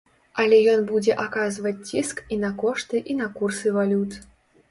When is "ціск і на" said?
1.91-2.51